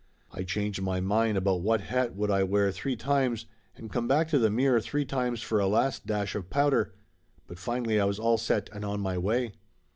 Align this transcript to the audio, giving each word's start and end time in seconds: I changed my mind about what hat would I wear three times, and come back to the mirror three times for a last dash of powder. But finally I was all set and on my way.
I 0.31 0.41
changed 0.41 0.81
my 0.81 0.99
mind 0.99 1.37
about 1.37 1.61
what 1.61 1.81
hat 1.81 2.15
would 2.15 2.31
I 2.31 2.41
wear 2.41 2.71
three 2.71 2.95
times, 2.95 3.45
and 3.75 3.91
come 3.91 4.07
back 4.07 4.29
to 4.29 4.39
the 4.39 4.49
mirror 4.49 4.81
three 4.81 5.05
times 5.05 5.43
for 5.43 5.59
a 5.59 5.67
last 5.67 6.07
dash 6.07 6.33
of 6.33 6.49
powder. 6.49 6.95
But 7.45 7.59
finally 7.59 7.99
I 7.99 8.05
was 8.05 8.17
all 8.17 8.39
set 8.39 8.67
and 8.73 8.83
on 8.83 8.99
my 8.99 9.19
way. 9.19 9.51